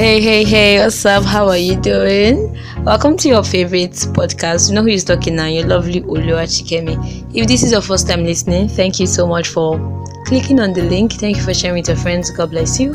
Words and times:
Hey, 0.00 0.18
hey, 0.22 0.44
hey, 0.44 0.78
what's 0.78 1.04
up? 1.04 1.24
How 1.24 1.46
are 1.48 1.58
you 1.58 1.78
doing? 1.78 2.56
Welcome 2.84 3.18
to 3.18 3.28
your 3.28 3.44
favorite 3.44 3.92
podcast. 4.16 4.70
You 4.70 4.76
know 4.76 4.80
who 4.80 4.88
is 4.88 5.04
talking 5.04 5.36
now, 5.36 5.44
your 5.44 5.66
lovely 5.66 6.00
Olua 6.00 6.46
Chikemi. 6.48 6.96
If 7.34 7.46
this 7.46 7.62
is 7.62 7.72
your 7.72 7.82
first 7.82 8.08
time 8.08 8.24
listening, 8.24 8.68
thank 8.68 8.98
you 8.98 9.06
so 9.06 9.26
much 9.26 9.48
for 9.48 9.76
clicking 10.24 10.58
on 10.58 10.72
the 10.72 10.84
link. 10.84 11.12
Thank 11.12 11.36
you 11.36 11.42
for 11.42 11.52
sharing 11.52 11.76
with 11.76 11.88
your 11.88 11.98
friends. 11.98 12.30
God 12.30 12.50
bless 12.50 12.80
you. 12.80 12.94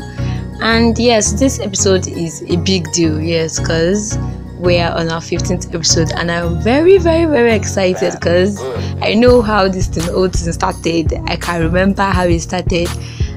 And 0.60 0.98
yes, 0.98 1.38
this 1.38 1.60
episode 1.60 2.08
is 2.08 2.42
a 2.50 2.56
big 2.56 2.90
deal, 2.90 3.20
yes, 3.20 3.60
because 3.60 4.18
we 4.58 4.78
are 4.78 4.96
on 4.96 5.08
our 5.08 5.20
15th 5.20 5.74
episode 5.74 6.12
and 6.12 6.30
I'm 6.30 6.60
very, 6.60 6.98
very, 6.98 7.26
very 7.26 7.52
excited 7.52 8.12
because 8.14 8.60
I 9.02 9.14
know 9.14 9.42
how 9.42 9.68
this 9.68 9.86
thing, 9.86 10.08
all 10.14 10.28
thing 10.28 10.52
started. 10.52 11.12
I 11.26 11.36
can 11.36 11.62
remember 11.62 12.02
how 12.02 12.24
it 12.24 12.40
started 12.40 12.88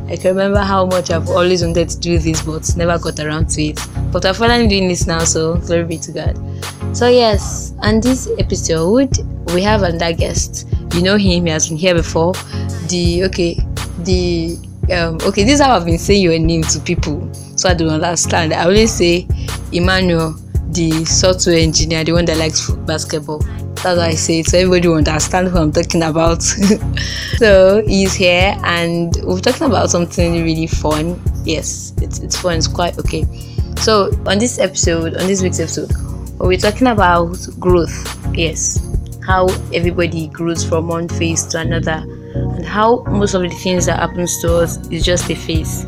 I 0.09 0.15
can 0.15 0.29
remember 0.29 0.61
how 0.61 0.87
much 0.87 1.11
I've 1.11 1.29
always 1.29 1.63
wanted 1.63 1.87
to 1.89 1.99
do 1.99 2.17
this, 2.17 2.41
but 2.41 2.75
never 2.75 2.97
got 2.97 3.19
around 3.19 3.47
to 3.51 3.61
it. 3.61 3.79
But 4.11 4.25
I'm 4.25 4.33
finally 4.33 4.67
doing 4.67 4.87
this 4.87 5.05
now, 5.05 5.19
so 5.19 5.57
glory 5.57 5.83
be 5.83 5.97
to 5.99 6.11
God. 6.11 6.97
So 6.97 7.07
yes, 7.07 7.73
on 7.83 7.99
this 7.99 8.27
episode 8.39 9.15
we 9.53 9.61
have 9.61 9.83
another 9.83 10.11
guest. 10.13 10.67
You 10.95 11.03
know 11.03 11.15
him; 11.15 11.45
he 11.45 11.51
has 11.51 11.69
been 11.69 11.77
here 11.77 11.93
before. 11.93 12.33
The 12.87 13.25
okay, 13.25 13.59
the 13.99 14.57
um 14.91 15.19
okay. 15.27 15.43
This 15.43 15.59
is 15.59 15.61
how 15.61 15.75
I've 15.75 15.85
been 15.85 15.99
saying 15.99 16.23
your 16.23 16.39
name 16.39 16.63
to 16.63 16.79
people, 16.79 17.31
so 17.55 17.69
I 17.69 17.75
don't 17.75 17.89
understand. 17.89 18.51
I 18.51 18.63
always 18.63 18.91
say 18.91 19.27
Emmanuel, 19.71 20.35
the 20.71 21.05
software 21.05 21.57
engineer, 21.57 22.03
the 22.03 22.13
one 22.13 22.25
that 22.25 22.37
likes 22.37 22.69
basketball. 22.69 23.39
That's 23.83 23.97
why 23.97 24.07
I 24.07 24.15
say 24.15 24.39
it 24.39 24.47
so 24.47 24.57
everybody 24.57 24.87
will 24.87 24.97
understand 24.97 25.47
who 25.47 25.57
I'm 25.57 25.71
talking 25.71 26.03
about. 26.03 26.43
so 27.37 27.83
he's 27.87 28.13
here 28.13 28.57
and 28.63 29.15
we're 29.23 29.39
talking 29.39 29.67
about 29.67 29.89
something 29.89 30.43
really 30.43 30.67
fun. 30.67 31.19
Yes, 31.45 31.93
it's, 32.01 32.19
it's 32.19 32.37
fun, 32.37 32.57
it's 32.57 32.67
quite 32.67 32.97
okay. 32.99 33.25
So 33.77 34.11
on 34.25 34.39
this 34.39 34.59
episode, 34.59 35.15
on 35.15 35.27
this 35.27 35.41
week's 35.41 35.59
episode, 35.59 35.91
we're 36.39 36.57
talking 36.57 36.87
about 36.87 37.37
growth. 37.59 38.17
Yes, 38.35 38.85
how 39.25 39.47
everybody 39.73 40.27
grows 40.27 40.63
from 40.63 40.87
one 40.87 41.07
phase 41.07 41.45
to 41.47 41.59
another, 41.59 42.03
and 42.35 42.65
how 42.65 43.03
most 43.07 43.33
of 43.33 43.41
the 43.41 43.49
things 43.49 43.85
that 43.85 43.99
happens 43.99 44.41
to 44.41 44.57
us 44.57 44.85
is 44.89 45.05
just 45.05 45.29
a 45.29 45.35
phase. 45.35 45.85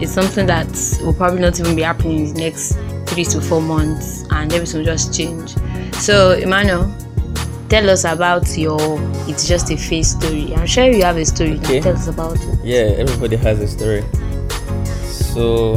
It's 0.00 0.12
something 0.12 0.46
that 0.46 0.66
will 1.02 1.14
probably 1.14 1.40
not 1.40 1.58
even 1.58 1.76
be 1.76 1.82
happening 1.82 2.26
in 2.26 2.34
the 2.34 2.40
next 2.40 2.76
three 3.08 3.24
to 3.24 3.40
four 3.40 3.60
months, 3.60 4.24
and 4.30 4.52
everything 4.52 4.78
will 4.80 4.86
just 4.86 5.14
change. 5.14 5.54
So, 5.94 6.32
Emmanuel, 6.32 6.92
tell 7.68 7.90
us 7.90 8.04
about 8.04 8.56
your 8.56 8.78
it's 9.28 9.46
just 9.46 9.70
a 9.70 9.76
face 9.76 10.12
story 10.12 10.54
i'm 10.54 10.66
sure 10.66 10.86
you 10.86 11.02
have 11.02 11.16
a 11.18 11.24
story 11.24 11.58
okay. 11.58 11.80
tell 11.80 11.94
us 11.94 12.08
about 12.08 12.36
it 12.36 12.58
yeah 12.64 12.96
everybody 12.96 13.36
has 13.36 13.60
a 13.60 13.68
story 13.68 14.02
so 15.04 15.74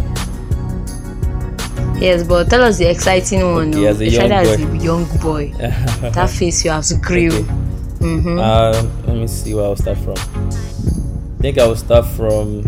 yes 2.00 2.24
but 2.24 2.50
tell 2.50 2.64
us 2.64 2.78
the 2.78 2.90
exciting 2.90 3.42
one 3.52 3.76
okay, 3.76 3.88
as 3.88 4.00
a 4.00 4.10
young 4.10 4.30
boy. 4.30 4.36
as 4.36 4.60
a 4.60 4.78
young 4.78 5.18
boy 5.20 5.52
that 6.12 6.30
face 6.30 6.64
you 6.64 6.72
have 6.72 6.86
to 6.86 6.96
grill 6.96 7.34
okay. 7.34 7.44
mm-hmm. 8.00 8.40
um, 8.40 9.06
let 9.06 9.18
me 9.18 9.28
see 9.28 9.54
where 9.54 9.66
i'll 9.66 9.76
start 9.76 9.98
from 9.98 10.16
think 11.42 11.58
i 11.58 11.66
will 11.66 11.76
start 11.76 12.06
from 12.06 12.62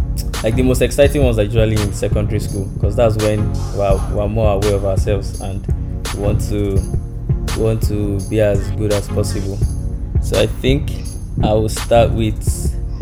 like 0.43 0.55
the 0.55 0.63
most 0.63 0.81
exciting 0.81 1.23
ones 1.23 1.37
usually 1.37 1.81
in 1.81 1.93
secondary 1.93 2.39
school 2.39 2.65
because 2.73 2.95
that's 2.95 3.15
when 3.23 3.51
we're, 3.77 4.15
we're 4.15 4.27
more 4.27 4.55
aware 4.55 4.75
of 4.75 4.85
ourselves 4.85 5.39
and 5.41 5.65
want 6.15 6.41
to 6.41 6.77
want 7.57 7.81
to 7.87 8.19
be 8.29 8.41
as 8.41 8.69
good 8.71 8.91
as 8.91 9.07
possible. 9.09 9.57
So 10.21 10.39
I 10.39 10.47
think 10.47 10.91
I 11.43 11.53
will 11.53 11.69
start 11.69 12.11
with. 12.11 12.41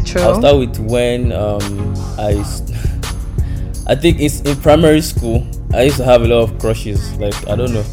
True. 0.05 0.21
I'll 0.21 0.39
start 0.39 0.57
with 0.57 0.77
when 0.79 1.31
um, 1.31 1.93
I. 2.17 2.31
I 3.87 3.95
think 3.95 4.19
it's 4.19 4.41
in 4.41 4.55
primary 4.61 5.01
school. 5.01 5.45
I 5.73 5.83
used 5.83 5.97
to 5.97 6.05
have 6.05 6.21
a 6.21 6.27
lot 6.27 6.43
of 6.43 6.59
crushes. 6.59 7.17
Like 7.17 7.35
I 7.47 7.55
don't 7.55 7.73
know, 7.73 7.85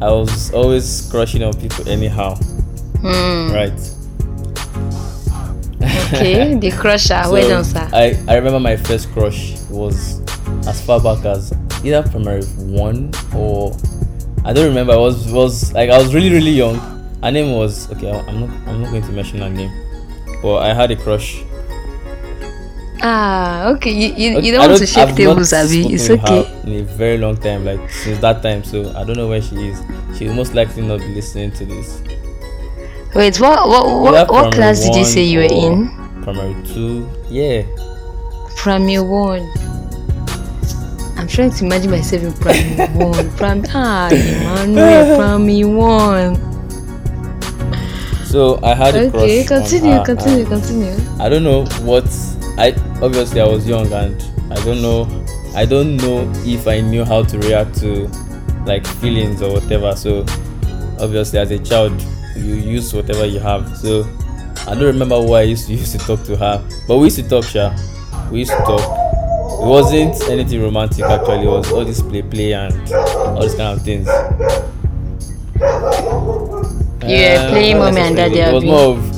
I 0.00 0.10
was 0.10 0.52
always 0.52 1.08
crushing 1.10 1.42
on 1.42 1.54
people 1.54 1.88
anyhow. 1.88 2.36
Hmm. 3.00 3.52
Right. 3.52 3.94
Okay, 5.82 6.54
the 6.58 6.70
crusher. 6.70 7.22
so 7.24 7.36
done, 7.48 7.64
sir. 7.64 7.88
I 7.92 8.18
I 8.28 8.36
remember 8.36 8.60
my 8.60 8.76
first 8.76 9.10
crush 9.12 9.58
was 9.70 10.20
as 10.66 10.84
far 10.84 11.00
back 11.00 11.24
as 11.24 11.52
either 11.84 12.02
primary 12.02 12.44
one 12.44 13.12
or 13.34 13.76
I 14.44 14.52
don't 14.52 14.66
remember. 14.66 14.92
I 14.92 14.96
was 14.96 15.30
was 15.32 15.72
like 15.72 15.90
I 15.90 15.98
was 15.98 16.14
really 16.14 16.30
really 16.30 16.52
young. 16.52 16.76
Her 17.22 17.30
name 17.30 17.52
was 17.56 17.90
okay. 17.92 18.10
I'm 18.10 18.40
not 18.40 18.50
I'm 18.68 18.82
not 18.82 18.90
going 18.90 19.02
to 19.02 19.12
mention 19.12 19.40
her 19.40 19.50
name, 19.50 19.72
but 20.42 20.58
I 20.58 20.74
had 20.74 20.90
a 20.90 20.96
crush. 20.96 21.42
Ah, 23.02 23.68
okay. 23.72 23.90
You 23.90 24.08
you, 24.16 24.38
okay, 24.38 24.46
you 24.46 24.52
don't, 24.52 24.62
don't 24.62 24.70
want 24.70 24.80
to 24.80 24.86
shake 24.86 25.14
tables, 25.14 25.52
Abby. 25.52 25.92
It's 25.92 26.08
okay. 26.08 26.48
In 26.64 26.80
a 26.80 26.82
very 26.84 27.18
long 27.18 27.36
time, 27.36 27.64
like 27.64 27.90
since 27.90 28.18
that 28.20 28.42
time. 28.42 28.64
So 28.64 28.92
I 28.96 29.04
don't 29.04 29.16
know 29.16 29.28
where 29.28 29.42
she 29.42 29.68
is. 29.68 29.82
She 30.16 30.28
most 30.28 30.54
likely 30.54 30.82
not 30.82 31.00
be 31.00 31.08
listening 31.08 31.50
to 31.52 31.64
this. 31.66 32.00
Wait, 33.14 33.38
what 33.38 33.68
what 33.68 33.86
what, 34.02 34.28
what 34.28 34.52
class 34.52 34.80
did 34.80 34.96
you 34.96 35.04
say 35.04 35.22
you 35.22 35.38
were 35.38 35.44
in? 35.44 35.88
Primary 36.24 36.60
two. 36.64 37.08
Yeah. 37.30 37.62
Primary 38.56 38.98
one. 38.98 39.48
I'm 41.16 41.28
trying 41.28 41.52
to 41.52 41.64
imagine 41.64 41.92
myself 41.92 42.24
in 42.24 42.32
primary 42.32 42.92
one. 42.98 43.30
Primary 43.36 43.68
ah, 43.72 44.08
Emmanuel, 44.10 45.16
primary 45.16 45.64
one. 45.64 46.34
So 48.26 48.58
I 48.64 48.74
had 48.74 48.96
a 48.96 49.06
okay, 49.06 49.44
continue, 49.44 50.02
continue, 50.02 50.44
continue. 50.44 50.96
I 51.20 51.28
don't 51.28 51.44
know 51.44 51.66
what 51.86 52.10
I 52.58 52.74
obviously 53.00 53.40
I 53.40 53.46
was 53.46 53.64
young 53.64 53.92
and 53.92 54.20
I 54.50 54.56
don't 54.64 54.82
know 54.82 55.06
I 55.54 55.64
don't 55.64 55.96
know 55.98 56.28
if 56.44 56.66
I 56.66 56.80
knew 56.80 57.04
how 57.04 57.22
to 57.22 57.38
react 57.38 57.78
to 57.78 58.08
like 58.66 58.84
feelings 58.84 59.40
or 59.40 59.52
whatever. 59.52 59.94
So 59.94 60.22
obviously 60.98 61.38
as 61.38 61.52
a 61.52 61.60
child 61.60 61.92
you 62.36 62.54
use 62.54 62.92
whatever 62.94 63.24
you 63.26 63.40
have. 63.40 63.76
So 63.76 64.04
I 64.66 64.74
don't 64.74 64.84
remember 64.84 65.20
why 65.20 65.40
I 65.40 65.42
used 65.42 65.66
to 65.68 65.74
use 65.80 65.92
to 65.92 65.98
talk 65.98 66.24
to 66.24 66.36
her, 66.36 66.64
but 66.88 66.98
we 66.98 67.04
used 67.04 67.16
to 67.16 67.28
talk, 67.28 67.44
Sha. 67.44 67.74
We 68.30 68.40
used 68.40 68.52
to 68.52 68.58
talk 68.58 69.04
it 69.64 69.66
wasn't 69.66 70.20
anything 70.28 70.60
romantic 70.62 71.04
actually. 71.04 71.46
It 71.46 71.48
was 71.48 71.72
all 71.72 71.84
this 71.84 72.02
play 72.02 72.22
play 72.22 72.52
and 72.52 72.74
all 72.92 73.40
these 73.40 73.54
kind 73.54 73.78
of 73.78 73.82
things. 73.82 74.06
Yeah, 77.06 77.44
um, 77.44 77.50
playing 77.50 77.78
mommy 77.78 78.00
and 78.00 78.16
daddy. 78.16 78.40
It 78.40 78.52
was 78.52 78.64
more 78.64 78.96
of 78.96 79.12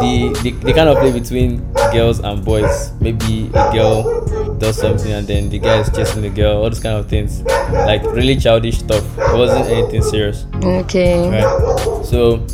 the, 0.00 0.40
the 0.42 0.50
the 0.64 0.72
kind 0.72 0.88
of 0.88 0.98
play 0.98 1.12
between 1.12 1.72
girls 1.92 2.20
and 2.20 2.44
boys. 2.44 2.92
Maybe 3.00 3.50
a 3.54 3.70
girl 3.72 4.24
does 4.58 4.78
something 4.78 5.12
and 5.12 5.26
then 5.28 5.48
the 5.50 5.58
guy 5.58 5.80
is 5.80 5.90
chasing 5.94 6.22
the 6.22 6.30
girl. 6.30 6.58
All 6.58 6.70
those 6.70 6.80
kind 6.80 6.96
of 6.96 7.08
things, 7.08 7.42
like 7.70 8.02
really 8.04 8.36
childish 8.36 8.78
stuff. 8.78 9.04
It 9.18 9.36
wasn't 9.36 9.66
anything 9.66 10.02
serious. 10.02 10.46
Okay. 10.54 11.28
Right. 11.28 11.97
So, 12.08 12.46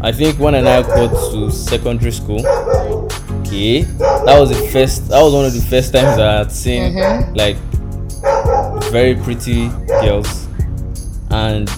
I 0.00 0.10
think 0.10 0.38
when 0.38 0.54
I 0.54 0.60
now 0.60 0.82
got 0.82 1.10
to 1.32 1.50
secondary 1.50 2.12
school, 2.12 2.40
okay 3.52 3.82
that 3.82 4.40
was 4.40 4.48
the 4.48 4.68
first 4.68 5.08
that 5.08 5.20
was 5.20 5.34
one 5.34 5.44
of 5.44 5.52
the 5.52 5.60
first 5.60 5.92
times 5.92 6.18
i 6.18 6.38
had 6.38 6.50
seen 6.50 6.94
mm-hmm. 6.94 7.34
like 7.34 7.56
very 8.90 9.14
pretty 9.14 9.68
girls 10.00 10.48
and 11.30 11.68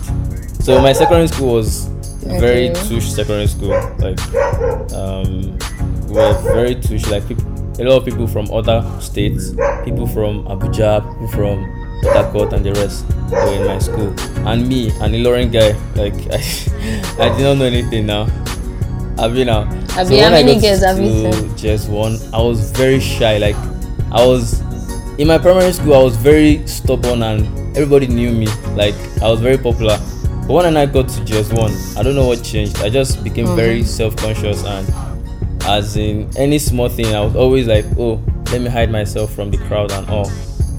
so 0.63 0.81
my 0.81 0.93
secondary 0.93 1.27
school 1.27 1.55
was 1.55 1.89
okay. 2.25 2.39
very 2.39 2.69
tush 2.71 3.07
secondary 3.07 3.49
school 3.49 3.71
like 3.99 4.21
um 4.95 5.59
we 6.07 6.15
were 6.15 6.33
very 6.55 6.77
tush 6.77 7.07
like 7.09 7.27
people 7.27 7.51
a 7.81 7.83
lot 7.83 7.97
of 7.97 8.05
people 8.05 8.29
from 8.29 8.49
other 8.53 8.79
states 9.01 9.51
people 9.85 10.07
from 10.07 10.45
abuja 10.45 11.03
people 11.03 11.29
from 11.29 11.84
Port 12.33 12.53
and 12.53 12.65
the 12.65 12.73
rest 12.75 13.07
were 13.31 13.55
in 13.55 13.67
my 13.67 13.79
school 13.79 14.15
and 14.47 14.69
me 14.69 14.91
an 15.01 15.13
Ilorin 15.13 15.51
guy 15.53 15.73
like 15.95 16.15
I, 16.33 16.41
I 17.25 17.37
did 17.37 17.45
not 17.45 17.59
know 17.59 17.65
anything 17.65 18.07
now 18.07 18.25
I've 19.19 19.33
been 19.33 19.49
out 19.49 19.85
Abi, 19.97 20.17
so 20.17 20.23
how 20.25 20.31
many 20.31 20.61
girls 20.61 20.81
have 20.83 20.99
you 20.99 21.31
seen? 21.31 21.57
Just 21.57 21.89
one. 21.89 22.19
I 22.33 22.43
was 22.43 22.73
very 22.73 22.99
shy. 22.99 23.39
Like 23.39 23.55
I 24.11 24.27
was 24.27 24.61
in 25.21 25.29
my 25.29 25.39
primary 25.39 25.73
school. 25.73 25.95
I 25.95 26.03
was 26.03 26.17
very 26.17 26.67
stubborn, 26.67 27.23
and 27.23 27.47
everybody 27.77 28.09
knew 28.09 28.33
me. 28.33 28.49
Like 28.75 28.97
I 29.23 29.31
was 29.31 29.41
very 29.41 29.57
popular. 29.57 29.97
But 30.49 30.53
when 30.53 30.77
I 30.77 30.87
got 30.87 31.09
to 31.11 31.21
JS1, 31.21 31.97
I 31.97 32.03
don't 32.03 32.17
know 32.17 32.27
what 32.27 32.43
changed. 32.43 32.81
I 32.81 32.91
just 32.91 33.23
became 33.23 33.47
mm-hmm. 33.47 33.57
very 33.57 33.85
self-conscious, 33.85 34.65
and 34.65 35.63
as 35.63 35.97
in 35.97 36.29
any 36.37 36.59
small 36.59 36.89
thing, 36.89 37.15
I 37.15 37.21
was 37.21 37.37
always 37.37 37.69
like, 37.69 37.85
oh, 37.97 38.21
let 38.51 38.63
me 38.63 38.69
hide 38.69 38.91
myself 38.91 39.33
from 39.33 39.53
the 39.53 39.59
crowd 39.59 39.93
and 39.93 40.09
all. 40.11 40.29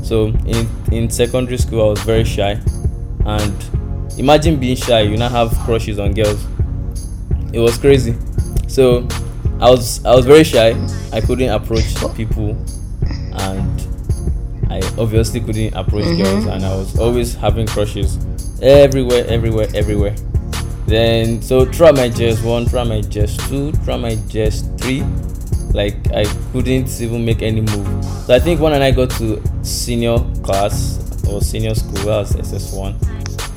So 0.05 0.27
in 0.45 0.69
in 0.91 1.09
secondary 1.09 1.57
school, 1.57 1.81
I 1.81 1.89
was 1.89 2.01
very 2.01 2.23
shy, 2.23 2.59
and 3.25 4.19
imagine 4.19 4.59
being 4.59 4.75
shy. 4.75 5.01
You 5.01 5.17
now 5.17 5.29
have 5.29 5.49
crushes 5.65 5.97
on 5.97 6.13
girls. 6.13 6.45
It 7.51 7.57
was 7.57 7.75
crazy. 7.79 8.15
So 8.67 9.07
I 9.59 9.71
was 9.71 10.05
I 10.05 10.13
was 10.15 10.27
very 10.27 10.43
shy. 10.43 10.75
I 11.11 11.21
couldn't 11.21 11.49
approach 11.49 11.89
people, 12.15 12.55
and 13.33 13.81
I 14.69 14.79
obviously 14.99 15.39
couldn't 15.39 15.73
approach 15.73 16.05
mm-hmm. 16.05 16.21
girls, 16.21 16.45
and 16.45 16.63
I 16.63 16.75
was 16.75 16.99
always 16.99 17.33
having 17.33 17.65
crushes 17.65 18.19
everywhere, 18.61 19.25
everywhere, 19.27 19.69
everywhere. 19.73 20.15
Then 20.85 21.41
so 21.41 21.65
throughout 21.65 21.95
my 21.95 22.09
JS1, 22.09 22.69
throughout 22.69 22.87
my 22.87 23.01
just 23.01 23.39
two, 23.49 23.71
throughout 23.71 24.01
my 24.01 24.11
JS3, 24.29 25.73
like 25.73 25.97
I 26.13 26.25
couldn't 26.51 27.01
even 27.01 27.25
make 27.25 27.41
any 27.41 27.61
move. 27.61 28.05
So 28.27 28.35
I 28.35 28.39
think 28.39 28.61
when 28.61 28.71
I 28.79 28.91
got 28.91 29.09
to 29.17 29.41
senior 29.65 30.17
class, 30.43 30.99
or 31.27 31.41
senior 31.41 31.75
school, 31.75 31.93
that 31.93 32.05
was 32.05 32.35
SS1. 32.35 32.99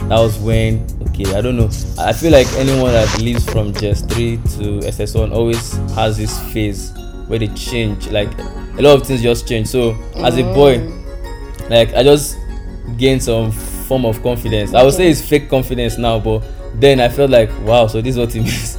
That 0.08 0.19
was 0.19 0.38
when 0.38 0.87
okay, 1.08 1.34
I 1.34 1.40
don't 1.40 1.56
know. 1.56 1.69
I 1.99 2.12
feel 2.12 2.32
like 2.32 2.46
anyone 2.55 2.93
that 2.93 3.19
leaves 3.19 3.44
from 3.44 3.72
JS3 3.72 4.56
to 4.58 4.87
SS1 4.87 5.32
always 5.32 5.72
has 5.94 6.16
this 6.16 6.40
phase 6.52 6.93
where 7.26 7.38
they 7.38 7.49
change. 7.49 8.08
Like 8.08 8.32
a 8.38 8.82
lot 8.82 9.00
of 9.00 9.06
things 9.06 9.22
just 9.22 9.46
change. 9.46 9.69
So 9.69 9.96
as 10.16 10.38
a 10.38 10.43
boy, 10.43 10.78
mm. 10.78 11.70
like 11.70 11.93
I 11.94 12.02
just 12.02 12.38
gained 12.96 13.22
some 13.22 13.52
form 13.52 14.05
of 14.05 14.22
confidence. 14.22 14.75
I 14.75 14.82
would 14.82 14.94
say 14.94 15.10
it's 15.10 15.20
fake 15.20 15.49
confidence 15.50 15.99
now, 15.99 16.19
but 16.19 16.43
then 16.75 17.00
I 17.00 17.08
felt 17.08 17.31
like 17.31 17.50
wow, 17.60 17.87
so 17.87 18.00
this 18.00 18.16
is 18.16 18.19
what 18.19 18.34
it 18.34 18.40
means. 18.43 18.76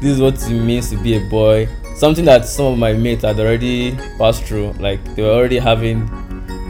this 0.00 0.12
is 0.12 0.20
what 0.20 0.34
it 0.42 0.50
means 0.50 0.90
to 0.90 0.96
be 0.96 1.16
a 1.16 1.30
boy. 1.30 1.68
Something 1.96 2.26
that 2.26 2.44
some 2.44 2.66
of 2.66 2.78
my 2.78 2.92
mates 2.92 3.24
had 3.24 3.40
already 3.40 3.96
passed 4.18 4.44
through. 4.44 4.72
Like 4.72 5.02
they 5.14 5.22
were 5.22 5.30
already 5.30 5.58
having 5.58 6.06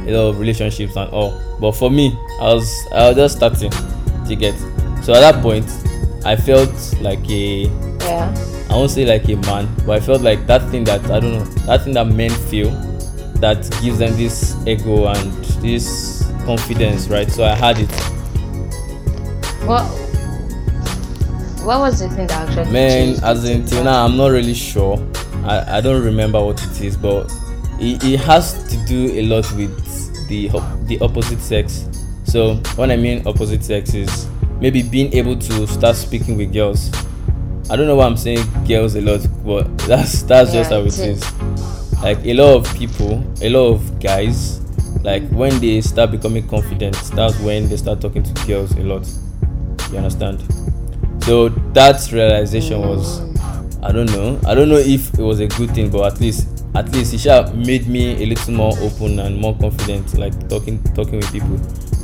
a 0.06 0.10
lot 0.10 0.28
of 0.30 0.40
relationships 0.40 0.96
and 0.96 1.10
all. 1.10 1.40
But 1.60 1.72
for 1.72 1.90
me, 1.90 2.16
I 2.40 2.54
was 2.54 2.72
I 2.92 3.08
was 3.08 3.16
just 3.16 3.36
starting 3.36 3.70
to 3.70 4.36
get. 4.36 4.54
So 5.02 5.14
at 5.14 5.20
that 5.20 5.42
point, 5.42 5.66
I 6.24 6.36
felt 6.36 6.72
like 7.00 7.28
a 7.30 7.62
Yeah. 8.00 8.34
I 8.70 8.74
won't 8.74 8.90
say 8.90 9.06
like 9.06 9.28
a 9.28 9.36
man, 9.36 9.68
but 9.86 9.96
I 9.96 10.00
felt 10.00 10.22
like 10.22 10.46
that 10.46 10.62
thing 10.70 10.84
that 10.84 11.04
I 11.10 11.20
don't 11.20 11.32
know, 11.32 11.44
that 11.66 11.84
thing 11.84 11.94
that 11.94 12.06
men 12.06 12.30
feel 12.30 12.70
that 13.40 13.62
gives 13.82 13.98
them 13.98 14.16
this 14.16 14.54
ego 14.66 15.06
and 15.06 15.32
this 15.62 16.30
confidence, 16.44 17.08
right? 17.08 17.30
So 17.30 17.44
I 17.44 17.54
had 17.54 17.78
it. 17.78 17.90
What? 19.66 19.82
What 21.64 21.80
was 21.80 22.00
the 22.00 22.08
thing 22.08 22.26
that 22.26 22.48
actually? 22.48 22.72
Man, 22.72 23.22
as 23.22 23.44
in 23.48 23.66
till 23.66 23.84
now, 23.84 24.04
I'm 24.04 24.16
not 24.16 24.28
really 24.28 24.54
sure. 24.54 24.98
I, 25.44 25.78
I 25.78 25.80
don't 25.80 26.02
remember 26.04 26.42
what 26.42 26.62
it 26.62 26.80
is, 26.80 26.96
but 26.96 27.30
it, 27.78 28.02
it 28.04 28.20
has 28.20 28.64
to 28.70 28.76
do 28.86 29.12
a 29.12 29.22
lot 29.22 29.50
with 29.52 29.87
the 30.28 30.48
the 30.86 30.98
opposite 31.00 31.40
sex. 31.40 31.88
So 32.24 32.56
what 32.76 32.90
I 32.90 32.96
mean 32.96 33.26
opposite 33.26 33.64
sex 33.64 33.94
is 33.94 34.28
maybe 34.60 34.82
being 34.82 35.12
able 35.14 35.36
to 35.36 35.66
start 35.66 35.96
speaking 35.96 36.36
with 36.36 36.52
girls. 36.52 36.90
I 37.70 37.76
don't 37.76 37.86
know 37.86 37.96
why 37.96 38.06
I'm 38.06 38.16
saying 38.16 38.44
girls 38.66 38.94
a 38.94 39.00
lot, 39.00 39.26
but 39.44 39.64
that's 39.88 40.22
that's 40.22 40.52
just 40.52 40.70
Yeah, 40.70 40.76
how 40.78 40.82
it 40.84 40.98
it 40.98 40.98
is. 40.98 41.22
Like 42.02 42.24
a 42.24 42.34
lot 42.34 42.56
of 42.56 42.76
people, 42.76 43.24
a 43.42 43.48
lot 43.50 43.72
of 43.74 44.00
guys, 44.00 44.60
like 45.02 45.28
when 45.30 45.58
they 45.60 45.80
start 45.80 46.10
becoming 46.10 46.46
confident, 46.46 46.94
that's 47.14 47.38
when 47.40 47.68
they 47.68 47.76
start 47.76 48.00
talking 48.00 48.22
to 48.22 48.46
girls 48.46 48.72
a 48.72 48.82
lot. 48.82 49.06
You 49.90 49.98
understand? 49.98 50.42
So 51.24 51.48
that 51.74 52.10
realization 52.12 52.80
was 52.80 53.20
mm. 53.20 53.28
I 53.82 53.92
don't 53.92 54.06
know. 54.06 54.40
I 54.46 54.54
don't 54.54 54.68
know 54.68 54.76
if 54.76 55.14
it 55.14 55.22
was 55.22 55.40
a 55.40 55.46
good 55.46 55.70
thing, 55.70 55.90
but 55.90 56.12
at 56.12 56.20
least 56.20 56.57
at 56.74 56.92
least 56.92 57.14
it 57.14 57.20
sha 57.20 57.50
made 57.54 57.86
me 57.86 58.22
a 58.22 58.26
little 58.26 58.54
more 58.54 58.72
open 58.80 59.18
and 59.18 59.36
more 59.40 59.56
confident, 59.58 60.16
like 60.18 60.48
talking 60.48 60.82
talking 60.94 61.16
with 61.16 61.32
people. 61.32 61.58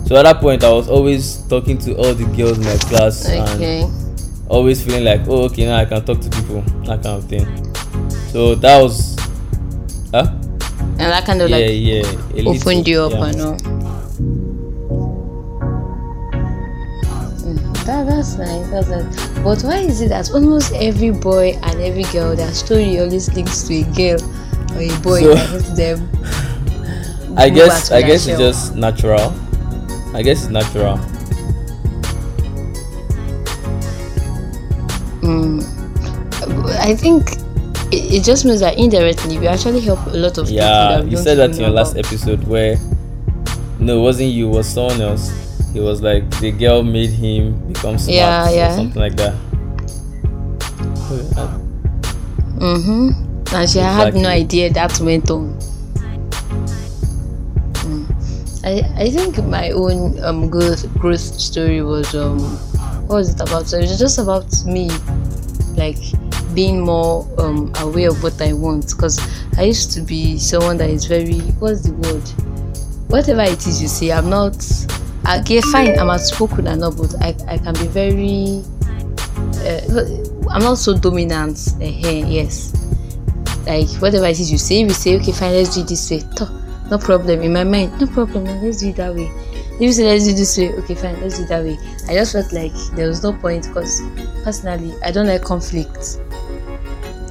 So 0.07 0.17
at 0.17 0.25
that 0.25 0.41
point, 0.41 0.65
I 0.65 0.73
was 0.73 0.89
always 0.89 1.43
talking 1.49 1.79
to 1.79 1.95
all 1.97 2.15
the 2.15 2.25
girls 2.37 2.59
in 2.59 2.65
my 2.65 2.77
class 2.77 3.27
and 3.27 3.91
always 4.49 4.85
feeling 4.85 5.05
like, 5.05 5.27
oh, 5.29 5.45
okay, 5.45 5.67
now 5.67 5.79
I 5.79 5.85
can 5.85 6.05
talk 6.05 6.21
to 6.21 6.31
people, 6.31 6.61
that 6.85 7.03
kind 7.03 7.19
of 7.19 7.25
thing. 7.25 7.47
So 8.29 8.55
that 8.57 8.83
was, 8.83 9.17
huh? 10.13 10.29
And 10.99 11.01
that 11.01 11.25
kind 11.25 11.41
of 11.41 11.49
yeah, 11.49 11.57
like 11.57 11.71
yeah, 11.73 12.03
a 12.03 12.43
little, 12.43 12.57
opened 12.57 12.89
you 12.89 13.03
up 13.03 13.13
yeah. 13.13 13.25
and 13.25 13.41
all. 13.41 13.57
Mm, 17.45 17.87
That, 17.87 18.07
that's 18.07 18.37
nice. 18.37 18.71
That's 18.71 18.89
nice. 18.89 19.29
But 19.41 19.63
why 19.63 19.79
is 19.79 20.01
it 20.01 20.09
that 20.09 20.31
almost 20.33 20.73
every 20.75 21.11
boy 21.11 21.59
and 21.63 21.81
every 21.81 22.05
girl 22.05 22.37
their 22.37 22.53
story 22.53 22.99
always 23.01 23.33
links 23.35 23.63
to 23.69 23.75
a 23.75 23.83
girl 23.95 24.19
or 24.75 24.81
a 24.83 25.01
boy 25.01 25.21
So- 25.21 25.35
that 25.35 25.51
hits 25.51 25.71
them? 25.77 26.09
I 27.37 27.49
go 27.51 27.57
guess 27.67 27.91
I 27.91 28.01
guess 28.03 28.27
their 28.27 28.35
it's 28.35 28.41
just 28.59 28.77
natural. 28.77 29.35
I 30.15 30.23
guess 30.23 30.43
it's 30.45 30.51
natural. 30.53 30.99
I 36.81 36.95
think 36.97 37.33
it, 37.93 38.15
it 38.21 38.25
just 38.25 38.45
means 38.45 38.61
that 38.61 38.79
indirectly 38.79 39.39
we 39.39 39.47
actually 39.47 39.81
help 39.81 40.05
a 40.07 40.11
lot 40.11 40.37
of 40.39 40.47
people. 40.47 40.57
Yeah, 40.65 41.03
you 41.03 41.17
said 41.17 41.37
that 41.39 41.51
in 41.51 41.61
your 41.61 41.71
last 41.71 41.97
episode 41.97 42.45
where 42.45 42.77
no, 43.79 43.99
it 43.99 44.03
wasn't 44.03 44.31
you, 44.31 44.49
it 44.49 44.53
was 44.53 44.69
someone 44.69 45.01
else. 45.01 45.31
It 45.75 45.81
was 45.81 46.03
like 46.03 46.29
the 46.41 46.53
girl 46.53 46.83
made 46.83 47.11
him 47.11 47.55
become 47.69 47.99
smart 47.99 48.15
Yeah, 48.15 48.51
yeah. 48.51 48.73
or 48.73 48.77
something 48.77 49.01
like 49.03 49.17
that. 49.17 49.35
Uh, 51.37 51.59
Mm-hmm. 52.55 53.24
And 53.55 53.71
she 53.71 53.79
had 53.79 54.15
no 54.15 54.29
idea 54.29 54.69
that 54.73 54.99
went 55.01 55.31
on. 55.31 55.57
Mm. 57.85 58.65
I 58.65 59.05
I 59.05 59.11
think 59.11 59.39
my 59.45 59.71
own 59.71 60.19
um 60.25 60.51
growth 60.51 60.93
growth 60.99 61.21
story 61.21 61.81
was 61.83 62.15
um 62.15 62.41
what 63.07 63.17
was 63.17 63.31
it 63.31 63.41
about? 63.41 63.69
So 63.69 63.79
it 63.79 63.83
was 63.83 63.99
just 63.99 64.19
about 64.19 64.51
me 64.67 64.91
like 65.77 65.99
being 66.53 66.81
more 66.81 67.29
um 67.39 67.73
aware 67.79 68.11
of 68.11 68.23
what 68.23 68.41
I 68.43 68.53
want 68.53 68.89
because 68.89 69.21
I 69.57 69.63
used 69.65 69.93
to 69.93 70.01
be 70.01 70.37
someone 70.39 70.77
that 70.79 70.91
is 70.91 71.07
very 71.07 71.41
what's 71.61 71.83
the 71.83 71.93
word? 71.93 72.29
Whatever 73.09 73.43
it 73.43 73.67
is 73.67 73.81
you 73.81 73.87
say, 73.89 74.11
I'm 74.11 74.29
not 74.31 74.57
okay 75.29 75.61
fine, 75.61 75.97
I'm 75.99 76.11
outspoken 76.11 76.67
and 76.67 76.83
all, 76.83 76.93
but 76.93 77.15
I, 77.23 77.37
I 77.47 77.59
can 77.59 77.75
be 77.75 77.87
very 77.87 78.65
uh, 79.63 80.51
I'm 80.51 80.63
not 80.63 80.79
so 80.79 80.97
dominant. 80.99 81.59
Uh, 81.81 81.85
yes, 81.85 82.73
like 83.67 83.89
whatever 84.01 84.27
it 84.27 84.39
is 84.39 84.51
you 84.51 84.59
say, 84.59 84.85
we 84.85 84.91
say, 84.91 85.17
okay, 85.21 85.33
fine, 85.33 85.53
let's 85.53 85.75
do 85.75 85.83
it 85.83 85.89
this 85.89 86.11
way. 86.11 86.23
No 86.91 86.99
problem 86.99 87.41
in 87.41 87.53
my 87.53 87.65
mind, 87.65 87.99
no 88.01 88.07
problem. 88.07 88.45
Let's 88.63 88.81
do 88.81 88.91
it 88.91 88.97
that 88.97 89.15
way. 89.15 89.31
If 89.75 89.81
you 89.81 89.93
say 89.93 90.05
let's 90.05 90.25
do 90.25 90.35
this 90.35 90.57
way, 90.57 90.73
okay, 90.75 90.95
fine, 90.95 91.21
let's 91.21 91.39
do 91.39 91.45
it 91.45 91.49
that 91.49 91.65
way. 91.65 91.79
I 92.09 92.15
just 92.15 92.33
felt 92.33 92.53
like 92.53 92.73
there 92.95 93.09
was 93.09 93.23
no 93.23 93.33
point 93.33 93.67
because 93.67 94.03
personally, 94.45 94.95
I 95.03 95.11
don't 95.11 95.27
like 95.27 95.43
conflict. 95.43 96.21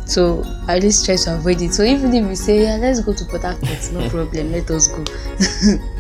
So 0.06 0.44
I 0.68 0.80
just 0.80 1.06
try 1.06 1.16
to 1.16 1.36
avoid 1.36 1.62
it. 1.62 1.74
So 1.74 1.84
even 1.84 2.14
if 2.14 2.28
we 2.28 2.36
say, 2.36 2.64
yeah, 2.64 2.76
let's 2.76 3.00
go 3.00 3.14
to 3.14 3.26
Port 3.26 3.44
Harcourt, 3.44 3.92
no 3.94 4.10
problem, 4.10 4.52
let 4.52 4.70
us 4.72 4.88
go. 4.88 5.04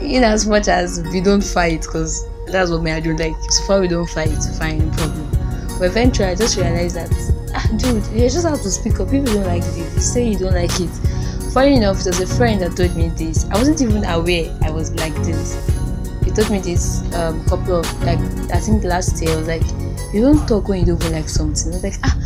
in 0.00 0.24
as 0.24 0.46
much 0.46 0.68
as 0.68 1.02
we 1.12 1.20
don't 1.20 1.42
fight, 1.44 1.82
because 1.82 2.26
that's 2.46 2.70
what 2.70 2.82
me 2.82 2.90
I 2.90 3.00
don't 3.00 3.18
like. 3.18 3.34
So 3.50 3.64
far 3.64 3.80
we 3.80 3.88
don't 3.88 4.08
fight, 4.08 4.36
fine, 4.58 4.78
no 4.78 4.90
problem. 4.96 5.30
But 5.78 5.84
eventually 5.86 6.28
I 6.28 6.34
just 6.34 6.56
realized 6.56 6.96
that, 6.96 7.10
dude, 7.78 8.06
you 8.08 8.28
just 8.28 8.46
have 8.46 8.60
to 8.62 8.70
speak 8.70 9.00
up. 9.00 9.10
People 9.10 9.32
don't 9.34 9.46
like 9.46 9.62
this. 9.62 9.78
You 9.94 10.00
say 10.00 10.28
you 10.28 10.38
don't 10.38 10.54
like 10.54 10.78
it. 10.80 10.90
Funny 11.52 11.76
enough, 11.76 12.02
there 12.02 12.12
was 12.18 12.20
a 12.20 12.36
friend 12.36 12.60
that 12.62 12.76
told 12.76 12.96
me 12.96 13.08
this. 13.10 13.44
I 13.50 13.58
wasn't 13.58 13.80
even 13.80 14.04
aware 14.04 14.56
I 14.62 14.70
was 14.70 14.92
like 14.94 15.14
this. 15.24 15.54
He 16.24 16.30
told 16.30 16.50
me 16.50 16.58
this 16.58 17.02
um 17.14 17.44
couple 17.46 17.76
of 17.76 18.02
like 18.04 18.18
I 18.52 18.58
think 18.58 18.82
last 18.84 19.22
year. 19.22 19.32
I 19.32 19.36
was 19.36 19.48
like, 19.48 19.62
you 20.12 20.20
don't 20.22 20.46
talk 20.48 20.68
when 20.68 20.80
you 20.80 20.96
don't 20.96 21.12
like 21.12 21.28
something. 21.28 21.70
I 21.70 21.74
was 21.76 21.84
like, 21.84 21.94
ah, 22.02 22.16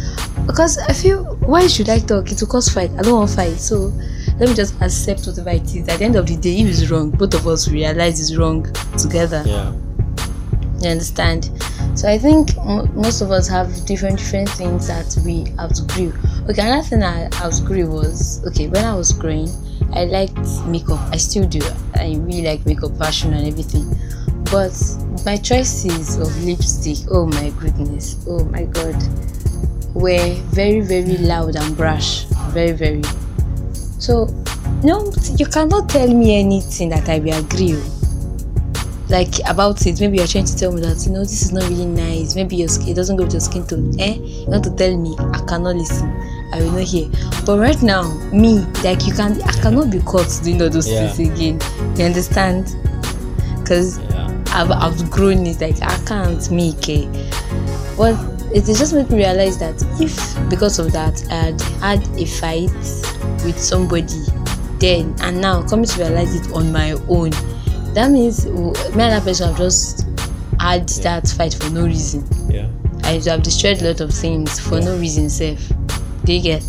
because 0.46 0.78
I 0.78 0.92
feel 0.92 1.24
why 1.46 1.66
should 1.66 1.88
I 1.88 1.98
talk? 1.98 2.30
It 2.32 2.40
will 2.40 2.48
cause 2.48 2.68
fight. 2.68 2.90
I 2.98 3.02
don't 3.02 3.14
want 3.18 3.30
fight. 3.30 3.58
So 3.58 3.92
let 4.38 4.48
me 4.48 4.54
just 4.54 4.80
accept 4.80 5.26
whatever 5.26 5.50
it 5.50 5.74
is. 5.74 5.88
At 5.88 5.98
the 5.98 6.04
end 6.04 6.16
of 6.16 6.26
the 6.26 6.36
day, 6.36 6.60
if 6.60 6.68
it's 6.68 6.90
wrong, 6.90 7.10
both 7.10 7.34
of 7.34 7.46
us 7.46 7.68
realize 7.68 8.20
it's 8.20 8.36
wrong 8.36 8.66
together. 8.96 9.42
yeah. 9.46 9.72
You 10.80 10.90
understand? 10.90 11.50
So 11.94 12.08
I 12.08 12.18
think 12.18 12.56
m- 12.58 12.90
most 12.94 13.20
of 13.20 13.30
us 13.32 13.48
have 13.48 13.84
different 13.84 14.18
different 14.18 14.48
things 14.50 14.86
that 14.86 15.16
we 15.24 15.46
outgrew. 15.58 16.12
Okay, 16.48 16.62
another 16.62 16.82
thing 16.86 17.02
I 17.02 17.28
outgrew 17.42 17.90
was 17.90 18.44
okay 18.46 18.68
when 18.68 18.84
I 18.84 18.94
was 18.94 19.12
growing, 19.12 19.48
I 19.92 20.04
liked 20.04 20.38
makeup. 20.66 21.00
I 21.12 21.16
still 21.16 21.46
do. 21.48 21.60
I 21.96 22.14
really 22.20 22.42
like 22.42 22.64
makeup, 22.64 22.96
fashion, 22.96 23.32
and 23.32 23.46
everything. 23.46 23.86
But 24.50 24.72
my 25.26 25.36
choices 25.36 26.16
of 26.16 26.30
lipstick, 26.44 26.98
oh 27.10 27.26
my 27.26 27.50
goodness, 27.58 28.24
oh 28.28 28.44
my 28.44 28.64
god, 28.64 28.96
were 29.94 30.34
very 30.54 30.80
very 30.80 31.16
loud 31.18 31.56
and 31.56 31.76
brash, 31.76 32.24
very 32.54 32.72
very. 32.72 33.02
So, 33.98 34.26
no, 34.84 35.12
you 35.36 35.46
cannot 35.46 35.88
tell 35.88 36.08
me 36.12 36.38
anything 36.38 36.90
that 36.90 37.08
I 37.08 37.18
will 37.18 37.34
agree. 37.34 37.74
with 37.74 37.97
like 39.08 39.34
about 39.48 39.86
it. 39.86 40.00
Maybe 40.00 40.18
you're 40.18 40.26
trying 40.26 40.44
to 40.46 40.56
tell 40.56 40.72
me 40.72 40.80
that 40.82 41.04
you 41.06 41.12
know 41.12 41.20
this 41.20 41.42
is 41.42 41.52
not 41.52 41.64
really 41.64 41.86
nice. 41.86 42.34
Maybe 42.34 42.56
your 42.56 42.68
skin 42.68 42.88
it 42.90 42.94
doesn't 42.94 43.16
go 43.16 43.24
with 43.24 43.32
your 43.32 43.40
skin 43.40 43.66
tone. 43.66 43.98
Eh? 43.98 44.14
You 44.14 44.46
want 44.46 44.64
to 44.64 44.74
tell 44.74 44.96
me? 44.96 45.16
I 45.18 45.44
cannot 45.46 45.76
listen. 45.76 46.08
I 46.52 46.60
will 46.62 46.72
not 46.72 46.82
hear. 46.82 47.08
But 47.44 47.58
right 47.58 47.80
now 47.82 48.02
me 48.32 48.60
like 48.82 49.06
you 49.06 49.12
can 49.14 49.40
i 49.42 49.52
cannot 49.60 49.90
be 49.90 50.00
caught 50.00 50.28
doing 50.42 50.60
all 50.62 50.70
those 50.70 50.88
Yeah. 50.88 51.08
things 51.08 51.30
again. 51.30 51.60
You 51.96 52.04
understand? 52.04 52.74
Because 53.60 53.98
Yeah. 53.98 54.24
I've 54.52 55.10
grown. 55.10 55.46
it. 55.46 55.60
Like 55.60 55.80
i 55.82 55.96
can't 56.06 56.50
make 56.50 56.88
it. 56.88 57.08
But 57.96 58.16
it 58.54 58.64
just 58.64 58.94
made 58.94 59.10
me 59.10 59.18
realize 59.18 59.58
that 59.58 59.74
if 60.00 60.48
because 60.48 60.78
of 60.78 60.90
that 60.92 61.22
i 61.30 61.34
had 61.34 61.60
had 61.82 62.08
a 62.18 62.24
fight 62.24 62.70
with 63.44 63.58
somebody 63.58 64.06
then 64.78 65.14
and 65.20 65.38
now 65.38 65.60
coming 65.68 65.84
to 65.84 66.00
realize 66.00 66.34
it 66.34 66.50
on 66.54 66.72
my 66.72 66.92
own 67.08 67.30
that 67.98 68.12
means 68.12 68.46
me 68.46 68.52
and 68.92 69.00
that 69.12 69.24
person 69.24 69.48
have 69.48 69.56
just 69.58 70.06
had 70.60 70.88
that 70.88 71.26
fight 71.36 71.52
for 71.54 71.68
no 71.70 71.84
reason 71.84 72.24
Yeah. 72.48 72.68
i 73.02 73.18
have 73.18 73.42
destroyed 73.42 73.82
a 73.82 73.88
lot 73.88 74.00
of 74.00 74.14
things 74.14 74.60
for 74.60 74.80
no 74.80 74.96
reason 74.96 75.28
sef 75.28 75.58
do 76.24 76.32
you 76.32 76.40
get 76.42 76.62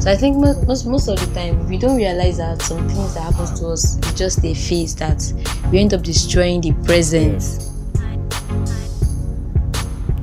So 0.00 0.10
I 0.10 0.16
think 0.16 0.38
mo- 0.38 0.56
most 0.66 0.86
most 0.86 1.08
of 1.08 1.20
the 1.20 1.28
time 1.34 1.68
we 1.68 1.76
don't 1.76 1.96
realize 1.96 2.38
that 2.38 2.62
some 2.62 2.88
things 2.88 3.12
that 3.14 3.20
happens 3.20 3.60
to 3.60 3.66
us 3.68 3.98
is 3.98 4.14
just 4.16 4.42
a 4.44 4.54
phase 4.54 4.94
that 4.96 5.20
we 5.70 5.78
end 5.78 5.92
up 5.92 6.00
destroying 6.02 6.62
the 6.62 6.72
present. 6.88 7.44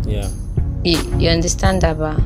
Yeah. 0.08 0.30
You, 0.84 0.98
you 1.20 1.30
understand 1.30 1.82
that, 1.84 1.98
ba? 2.00 2.18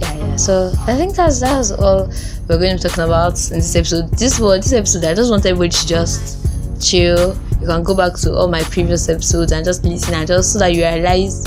Yeah, 0.00 0.14
yeah. 0.16 0.36
So 0.36 0.72
I 0.88 0.96
think 0.96 1.14
that's 1.14 1.40
that's 1.40 1.70
all 1.70 2.08
we're 2.50 2.58
going 2.58 2.76
to 2.76 2.82
be 2.82 2.88
talking 2.88 3.04
about 3.04 3.50
in 3.52 3.58
this 3.58 3.76
episode. 3.76 4.10
This 4.10 4.40
was 4.40 4.64
this 4.64 4.72
episode. 4.72 5.04
I 5.04 5.14
just 5.14 5.30
want 5.30 5.46
everybody 5.46 5.70
to 5.70 5.86
just 5.86 6.82
chill. 6.82 7.38
You 7.60 7.66
can 7.66 7.84
go 7.84 7.94
back 7.94 8.14
to 8.22 8.34
all 8.34 8.48
my 8.48 8.62
previous 8.64 9.08
episodes 9.08 9.52
and 9.52 9.64
just 9.64 9.84
listen 9.84 10.14
and 10.14 10.26
just 10.26 10.52
so 10.52 10.58
that 10.58 10.74
you 10.74 10.82
realize 10.82 11.46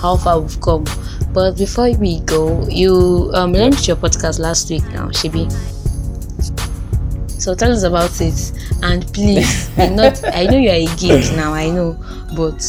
how 0.00 0.16
far 0.16 0.40
we've 0.40 0.58
come. 0.62 0.86
But 1.34 1.58
before 1.58 1.92
we 1.92 2.20
go, 2.20 2.66
you 2.68 3.30
um 3.34 3.52
launched 3.52 3.88
your 3.88 3.98
podcast 3.98 4.38
last 4.38 4.70
week 4.70 4.84
now, 4.84 5.08
Shibi. 5.08 5.52
So 7.38 7.54
tell 7.54 7.70
us 7.70 7.82
about 7.82 8.18
it 8.22 8.52
and 8.82 9.06
please, 9.12 9.68
not 9.76 10.24
I 10.34 10.46
know 10.46 10.56
you're 10.56 10.72
a 10.72 10.86
geek 10.96 11.30
now, 11.36 11.52
I 11.52 11.68
know, 11.68 11.92
but 12.34 12.62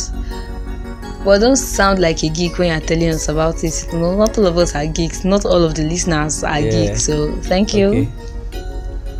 but 1.24 1.40
don't 1.40 1.56
sound 1.56 2.00
like 2.00 2.24
a 2.24 2.30
geek 2.30 2.58
when 2.58 2.70
you're 2.70 2.88
telling 2.88 3.10
us 3.10 3.28
about 3.28 3.64
it. 3.64 3.88
No, 3.94 4.16
not 4.16 4.38
all 4.38 4.48
of 4.48 4.58
us 4.58 4.76
are 4.76 4.86
geeks. 4.88 5.24
Not 5.26 5.46
all 5.46 5.64
of 5.64 5.76
the 5.76 5.84
listeners 5.84 6.44
are 6.44 6.60
Yeah. 6.60 6.72
geeks. 6.72 7.04
So 7.04 7.34
thank 7.44 7.74
you. 7.74 7.88
Okay. 7.90 8.10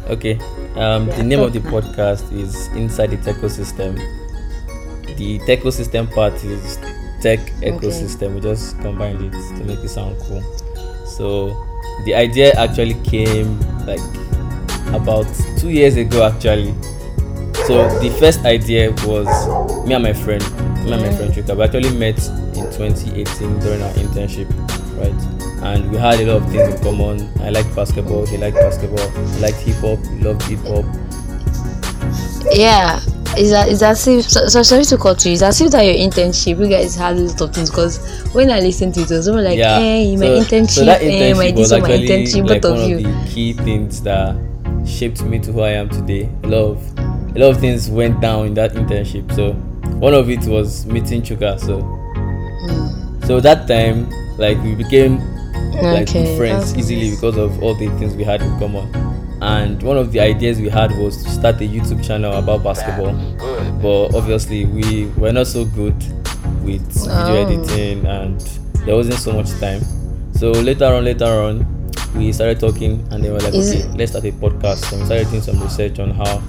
Okay. 0.10 0.40
Um, 0.76 1.08
the 1.08 1.24
name 1.24 1.40
of 1.40 1.54
the 1.54 1.60
podcast 1.60 2.32
is 2.32 2.68
Inside 2.76 3.12
the 3.12 3.18
Ecosystem. 3.18 3.96
The 5.18 5.40
ecosystem 5.40 6.10
part 6.14 6.34
is 6.44 6.78
tech 7.22 7.40
ecosystem. 7.62 8.36
We 8.36 8.42
just 8.42 8.80
combined 8.80 9.22
it 9.22 9.32
to 9.58 9.64
make 9.66 9.80
it 9.80 9.90
sound 9.90 10.16
cool. 10.22 10.42
So 11.06 11.56
the 12.06 12.16
idea 12.16 12.54
actually 12.54 12.94
came 13.04 13.60
like 13.86 14.00
about 14.94 15.28
two 15.58 15.70
years 15.70 15.98
ago 15.98 16.24
actually. 16.28 16.74
So 17.68 17.88
the 18.00 18.10
first 18.20 18.46
idea 18.46 18.92
was 19.06 19.28
me 19.86 19.94
and 19.96 20.04
my 20.04 20.14
friend, 20.14 20.42
me 20.90 20.96
and 20.96 21.04
my 21.04 21.18
friend 21.18 21.34
Chuka. 21.34 21.56
We 21.56 21.64
actually 21.64 21.98
met 21.98 22.18
in 22.58 22.66
2018 22.72 23.60
during 23.60 23.82
our 23.82 23.94
internship, 23.94 24.50
right? 24.98 25.40
And 25.64 25.92
we 25.92 25.98
had 25.98 26.20
a 26.20 26.26
lot 26.26 26.42
of 26.44 26.52
things 26.52 26.74
in 26.74 26.84
common. 26.84 27.30
I 27.42 27.50
liked 27.50 27.76
basketball, 27.76 28.26
he 28.26 28.38
liked 28.38 28.58
basketball. 28.58 29.00
I 29.00 29.40
liked 29.40 29.58
hip 29.58 29.76
hop, 29.78 30.00
he 30.06 30.20
loved 30.20 30.42
hip 30.44 30.60
hop. 30.60 30.86
Yeah. 32.52 33.00
Is 33.38 33.52
that 33.52 33.70
is 33.70 33.84
as 33.84 34.08
if 34.08 34.26
so, 34.26 34.48
so 34.48 34.64
sorry 34.64 34.84
to 34.86 34.98
cut 34.98 35.24
you. 35.24 35.34
It's 35.34 35.44
as 35.44 35.62
if 35.62 35.72
that 35.72 35.84
your 35.84 35.94
internship, 35.94 36.60
you 36.60 36.68
guys 36.68 36.96
had 36.96 37.16
a 37.16 37.22
lot 37.22 37.40
of 37.40 37.54
things 37.54 37.70
because 37.70 38.00
when 38.34 38.50
I 38.50 38.60
listened 38.60 38.96
to 38.96 39.02
it, 39.02 39.12
it 39.12 39.16
was 39.16 39.30
more 39.30 39.42
like, 39.42 39.58
yeah. 39.58 39.80
hey, 39.80 40.16
my 40.16 40.26
so, 40.26 40.40
internship, 40.40 40.70
so 40.70 40.86
that 40.86 41.02
hey, 41.02 41.34
my 41.34 41.46
internship 41.46 41.56
this 41.56 41.60
was 41.60 41.72
or 41.72 41.82
my 41.82 41.90
internship, 41.90 42.50
like 42.50 42.62
both 42.64 42.80
of 42.80 42.90
you. 42.90 42.98
the 42.98 43.30
key 43.30 43.54
things 43.54 44.02
that 44.02 44.36
shaped 44.86 45.22
me 45.24 45.40
to 45.40 45.52
who 45.52 45.62
I 45.62 45.70
am 45.70 45.90
today. 45.90 46.30
A 46.44 46.48
lot 46.48 46.72
of 46.72 46.98
a 46.98 47.40
lot 47.40 47.52
of 47.52 47.60
things 47.60 47.90
went 47.90 48.20
down 48.20 48.48
in 48.48 48.54
that 48.56 48.74
internship. 48.74 49.34
So 49.36 49.56
one 50.00 50.14
of 50.14 50.30
it 50.30 50.46
was 50.46 50.86
meeting 50.86 51.22
Chuka. 51.22 51.60
So 51.60 51.82
Hmm. 51.82 53.24
so 53.26 53.40
that 53.40 53.68
time, 53.68 54.10
like 54.38 54.62
we 54.64 54.76
became 54.76 55.20
like 55.82 56.10
Okay, 56.10 56.24
good 56.26 56.38
friends 56.38 56.74
that's 56.74 56.78
easily 56.78 57.10
nice. 57.10 57.16
because 57.16 57.38
of 57.38 57.62
all 57.64 57.74
the 57.76 57.88
things 58.00 58.16
we 58.16 58.24
had 58.24 58.42
in 58.42 58.60
common. 58.60 58.88
And 59.42 59.82
one 59.84 59.98
of 59.98 60.12
the 60.12 60.20
ideas 60.20 60.60
we 60.60 60.68
had 60.68 60.92
was 60.98 61.24
to 61.24 61.30
start 61.30 61.56
a 61.62 61.68
YouTube 61.68 62.04
channel 62.06 62.34
about 62.34 62.64
basketball. 62.64 63.14
But 63.82 64.14
obviously 64.16 64.66
we 64.66 65.06
were 65.18 65.32
not 65.32 65.48
so 65.48 65.64
good 65.64 65.96
with 66.64 66.82
video 66.92 67.46
Oh. 67.46 67.48
editing 67.48 68.06
and 68.06 68.42
there 68.86 68.96
wasn't 68.98 69.20
so 69.20 69.32
much 69.32 69.50
time. 69.62 69.82
So 70.34 70.52
later 70.52 70.86
on, 70.86 71.06
later 71.06 71.26
on, 71.26 71.66
we 72.16 72.34
started 72.34 72.60
talking 72.60 73.06
and 73.12 73.24
they 73.24 73.30
were 73.30 73.40
like, 73.40 73.54
Is 73.54 73.70
okay, 73.72 73.80
it- 73.84 73.98
let's 73.98 74.12
start 74.12 74.26
a 74.26 74.32
podcast. 74.34 74.92
And 74.92 75.02
we 75.02 75.06
started 75.06 75.30
doing 75.30 75.42
some 75.42 75.62
research 75.62 76.00
on 76.00 76.12
how 76.12 76.42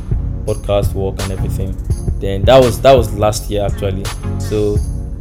podcasts 0.47 0.92
work 0.94 1.23
and 1.23 1.30
everything. 1.32 1.76
Then 2.21 2.43
that 2.43 2.59
was 2.62 2.81
that 2.83 2.93
was 2.93 3.12
last 3.15 3.50
year 3.50 3.65
actually. 3.65 4.05
So 4.39 4.77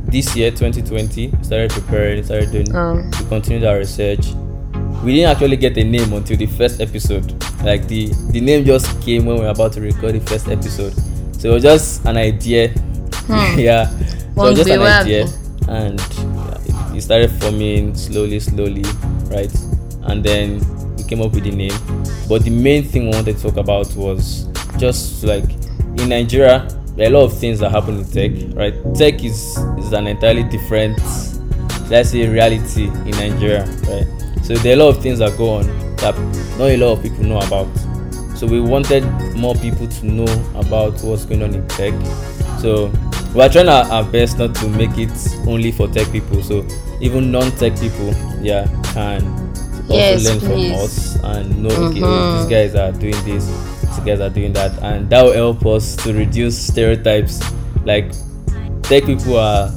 this 0.08 0.36
year, 0.36 0.52
2020, 0.52 1.32
started 1.44 1.72
preparing, 1.72 2.24
started 2.24 2.52
doing 2.52 2.76
Um. 2.76 3.10
we 3.12 3.26
continued 3.28 3.64
our 3.64 3.78
research. 3.78 4.28
We 5.04 5.16
didn't 5.16 5.32
actually 5.32 5.56
get 5.58 5.78
a 5.78 5.84
name 5.84 6.12
until 6.14 6.36
the 6.36 6.46
first 6.48 6.82
episode. 6.82 7.32
Like 7.64 7.88
the 7.88 8.08
the 8.32 8.42
name 8.42 8.66
just 8.66 9.02
came 9.02 9.26
when 9.26 9.38
we 9.38 9.42
were 9.44 9.50
about 9.50 9.74
to 9.74 9.82
record 9.82 10.16
the 10.16 10.20
first 10.22 10.48
episode. 10.50 10.94
So 11.40 11.52
it 11.52 11.54
was 11.54 11.64
just 11.64 12.06
an 12.06 12.18
idea. 12.18 12.74
yeah. 13.56 13.88
So 13.90 13.96
it 13.96 14.36
was 14.36 14.58
just 14.58 14.70
an 14.70 14.82
idea. 14.82 15.28
And 15.70 16.00
yeah, 16.00 16.58
it, 16.66 16.98
it 16.98 17.02
started 17.02 17.32
forming 17.32 17.96
slowly, 17.96 18.40
slowly, 18.40 18.84
right? 19.32 19.54
And 20.04 20.24
then 20.24 20.60
we 20.98 21.04
came 21.04 21.22
up 21.22 21.32
with 21.34 21.44
the 21.44 21.52
name. 21.52 21.72
But 22.28 22.44
the 22.44 22.50
main 22.50 22.84
thing 22.84 23.04
we 23.06 23.10
wanted 23.12 23.38
to 23.38 23.44
talk 23.44 23.58
about 23.58 23.94
was 23.96 24.48
just 24.78 25.24
like 25.24 25.50
in 25.98 26.10
Nigeria, 26.10 26.68
there 27.00 27.08
are 27.08 27.16
a 27.16 27.18
lot 27.18 27.24
of 27.24 27.38
things 27.40 27.60
that 27.60 27.72
happen 27.72 27.98
in 28.00 28.06
tech, 28.06 28.32
right? 28.58 28.74
Tech 28.94 29.24
is 29.24 29.58
is 29.78 29.94
an 29.94 30.06
entirely 30.08 30.44
different 30.44 31.00
let's 31.90 32.10
say 32.10 32.28
reality 32.28 32.84
in 32.88 33.12
Nigeria, 33.12 33.66
right? 33.88 34.06
So 34.44 34.54
there 34.56 34.74
are 34.78 34.80
a 34.82 34.84
lot 34.84 34.96
of 34.98 35.02
things 35.02 35.20
that 35.20 35.38
go 35.38 35.50
on 35.56 35.66
that 35.98 36.16
not 36.58 36.70
a 36.70 36.78
lot 36.78 36.98
of 36.98 37.02
people 37.02 37.24
know 37.24 37.40
about. 37.40 37.68
So 38.38 38.46
we 38.48 38.60
wanted 38.62 39.04
more 39.36 39.56
people 39.56 39.88
to 39.88 40.06
know 40.06 40.28
about 40.56 41.02
what's 41.02 41.26
going 41.26 41.42
on 41.42 41.54
in 41.56 41.68
tech. 41.70 41.94
So 42.60 42.92
we 43.34 43.42
are 43.42 43.50
trying 43.50 43.70
our, 43.70 43.86
our 43.92 44.04
best 44.04 44.38
not 44.38 44.54
to 44.56 44.68
make 44.70 44.98
it 44.98 45.10
only 45.48 45.72
for 45.72 45.88
tech 45.88 46.12
people. 46.12 46.44
So 46.44 46.66
even 47.02 47.32
non-tech 47.32 47.80
people, 47.80 48.14
yeah, 48.42 48.66
can 48.94 49.26
also 49.90 49.94
Yes, 49.96 50.26
learn 50.26 50.40
please. 50.40 50.48
from 50.48 50.72
us 50.74 51.16
and 51.24 51.64
know 51.64 51.70
okay, 51.70 52.02
oh, 52.04 52.08
Mhm. 52.08 52.34
these 52.34 52.50
guys 52.50 52.76
are 52.76 52.92
doing 52.92 53.16
this, 53.26 53.48
these 53.90 54.06
guys 54.06 54.20
are 54.20 54.30
doing 54.30 54.54
that, 54.54 54.78
and 54.82 55.10
that 55.10 55.24
will 55.24 55.34
help 55.34 55.66
us 55.66 55.96
to 55.98 56.14
reduce 56.14 56.58
stereotypes. 56.58 57.42
Like 57.84 58.12
tech 58.84 59.06
people 59.06 59.38
are 59.38 59.72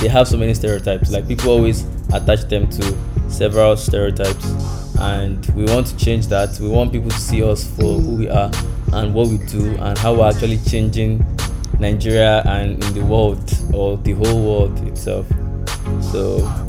they 0.00 0.08
have 0.08 0.28
so 0.28 0.36
many 0.36 0.54
stereotypes. 0.54 1.10
Like 1.10 1.26
people 1.26 1.50
always 1.50 1.84
attach 2.12 2.42
them 2.48 2.68
to 2.70 2.96
several 3.28 3.76
stereotypes. 3.76 4.44
And 5.00 5.44
we 5.54 5.64
want 5.64 5.86
to 5.88 5.96
change 5.96 6.26
that. 6.28 6.58
We 6.60 6.68
want 6.68 6.92
people 6.92 7.10
to 7.10 7.18
see 7.18 7.42
us 7.42 7.64
for 7.76 8.00
who 8.00 8.16
we 8.16 8.28
are 8.28 8.50
and 8.92 9.14
what 9.14 9.28
we 9.28 9.38
do 9.38 9.76
and 9.76 9.96
how 9.98 10.14
we're 10.14 10.28
actually 10.28 10.58
changing 10.68 11.24
nigeria 11.78 12.42
and 12.46 12.82
in 12.82 12.94
the 12.94 13.04
world 13.04 13.38
or 13.72 13.96
the 13.98 14.12
whole 14.12 14.44
world 14.44 14.88
itself. 14.88 15.26
So 16.10 16.67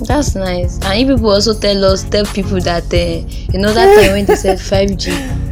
That's 0.00 0.34
nice. 0.34 0.76
And 0.84 1.00
if 1.00 1.08
people 1.16 1.30
also 1.30 1.54
tell 1.58 1.84
us, 1.84 2.02
tell 2.04 2.24
people 2.26 2.60
that 2.60 2.92
uh, 2.92 3.26
you 3.52 3.58
know 3.60 3.72
that 3.72 3.94
time 4.02 4.12
when 4.12 4.24
they 4.26 4.34
said 4.34 4.58
5G. 4.72 5.06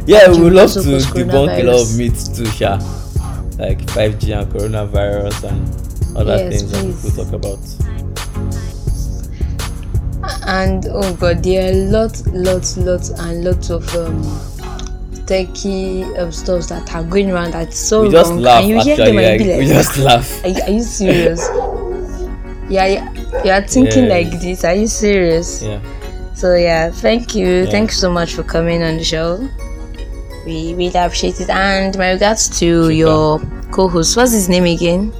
yeah 0.07 0.27
5G 0.27 0.35
we 0.37 0.43
would 0.43 0.53
love 0.53 0.71
to 0.73 0.79
debunk 0.79 1.59
a 1.59 1.63
lot 1.63 1.81
of 1.81 1.97
myths 1.97 2.27
too 2.27 2.45
sha. 2.47 2.75
Like 3.57 3.79
5g 3.95 4.37
and 4.37 4.51
coronavirus 4.51 5.43
and 5.49 6.17
other 6.17 6.35
Yes, 6.37 6.61
things 6.61 6.71
that 6.71 6.81
please. 6.81 7.01
people 7.09 7.23
talk 7.25 7.33
about. 7.33 7.59
And 10.45 10.85
oh 10.91 11.13
god 11.15 11.43
there 11.43 11.69
are 11.69 11.73
lots 11.75 12.25
lots 12.27 12.77
lots 12.77 13.09
and 13.09 13.43
lots 13.45 13.69
of 13.69 13.83
um 13.95 14.21
techie 15.25 16.03
um, 16.19 16.31
stuff 16.31 16.67
that 16.67 16.93
are 16.93 17.03
going 17.03 17.31
around 17.31 17.51
that's 17.53 17.77
so 17.77 18.01
we 18.03 18.09
just 18.09 18.29
wrong. 18.31 18.39
Laugh 18.41 18.59
and 18.61 18.69
you 18.69 18.81
hear 18.81 18.93
actually 18.93 19.05
them 19.05 19.17
and 19.17 19.25
like, 19.25 19.39
be 19.39 19.57
we 19.59 19.65
just 19.67 19.97
laugh. 19.97 20.43
Are, 20.43 20.49
you- 20.49 20.61
are 20.63 20.71
you 20.71 20.83
serious? 20.83 21.47
Yeah 22.69 22.85
yeah 22.87 23.12
you 23.43 23.51
are 23.51 23.61
thinking 23.61 24.05
Yeah. 24.05 24.13
like 24.15 24.31
this. 24.41 24.63
Are 24.63 24.75
you 24.75 24.87
serious? 24.87 25.61
Yeah. 25.61 25.79
So 26.33 26.55
yeah 26.55 26.91
thank 26.91 27.35
you. 27.35 27.63
Yeah. 27.63 27.71
thanks 27.71 27.97
so 27.97 28.11
much 28.11 28.33
for 28.33 28.43
coming 28.43 28.83
on 28.83 28.97
the 28.97 29.03
show. 29.03 29.37
We 30.45 30.73
really 30.73 30.87
appreciate 30.99 31.39
it. 31.39 31.49
And 31.49 31.97
my 31.97 32.11
regards 32.11 32.49
to 32.59 32.89
your 32.89 33.39
co-host. 33.71 34.17
What's 34.17 34.33
his 34.33 34.49
name 34.49 34.65
again? 34.65 35.13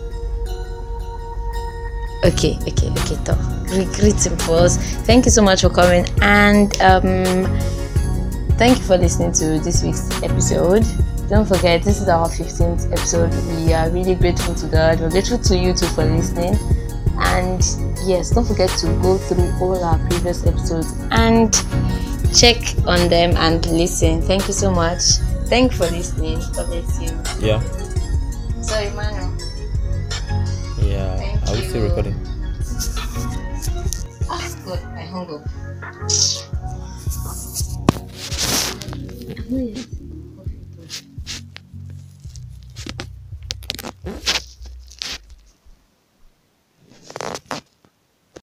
Okay 2.25 2.57
okay 2.67 2.89
okay 2.89 3.17
tough 3.25 4.41
for 4.41 4.57
us. 4.57 4.77
Thank 5.05 5.25
you 5.25 5.31
so 5.31 5.41
much 5.41 5.61
for 5.61 5.69
coming. 5.69 6.05
And 6.21 6.69
um 6.81 7.45
thank 8.57 8.77
you 8.77 8.83
for 8.83 8.97
listening 8.97 9.31
to 9.33 9.59
this 9.59 9.83
week's 9.83 10.09
episode. 10.23 10.85
Don't 11.29 11.47
forget 11.47 11.81
this 11.83 11.99
is 12.01 12.07
our 12.09 12.27
15th 12.27 12.91
episode. 12.91 13.31
We 13.55 13.73
are 13.73 13.89
really 13.89 14.15
grateful 14.15 14.53
to 14.55 14.67
god. 14.67 14.99
We're 14.99 15.09
grateful 15.09 15.39
to 15.39 15.57
you 15.57 15.73
too 15.73 15.87
for 15.87 16.05
listening 16.05 16.55
and 17.17 17.61
yes 18.05 18.31
don't 18.31 18.45
forget 18.45 18.69
to 18.79 18.87
go 19.01 19.17
through 19.17 19.51
all 19.61 19.83
our 19.83 19.99
previous 20.09 20.45
episodes 20.45 20.97
and 21.11 21.53
check 22.35 22.57
on 22.87 23.09
them 23.09 23.35
and 23.37 23.65
listen. 23.67 24.21
Thank 24.21 24.47
you 24.47 24.53
so 24.53 24.71
much. 24.71 25.01
Thank 25.47 25.71
you 25.71 25.77
for 25.77 25.85
listening. 25.85 26.39
God 26.55 26.67
bless 26.67 27.01
you. 27.01 27.11
Yeah. 27.39 27.59
So 28.61 28.79
emmanuel. 28.79 29.37
Yeah. 30.81 31.15
Thank 31.17 31.47
are 31.47 31.55
we 31.55 31.61
still 31.67 31.83
recording? 31.83 32.15
Ah 34.29 34.53
god 34.65 34.79
i 34.97 35.03
hung 35.03 35.29
up 35.29 35.43